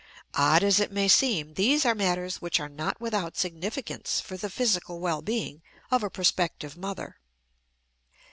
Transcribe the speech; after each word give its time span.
Odd 0.33 0.63
as 0.63 0.79
it 0.79 0.91
may 0.91 1.07
seem, 1.07 1.53
these 1.53 1.85
are 1.85 1.93
matters 1.93 2.41
which 2.41 2.59
are 2.59 2.67
not 2.67 2.99
without 2.99 3.37
significance 3.37 4.19
for 4.19 4.35
the 4.35 4.49
physical 4.49 4.99
well 4.99 5.21
being 5.21 5.61
of 5.91 6.01
a 6.01 6.09
prospective 6.09 6.75
mother. 6.75 7.17